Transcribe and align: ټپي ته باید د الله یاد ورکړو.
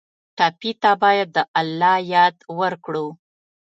ټپي 0.37 0.71
ته 0.81 0.91
باید 1.03 1.27
د 1.35 1.37
الله 1.59 1.95
یاد 2.13 2.35
ورکړو. 2.59 3.07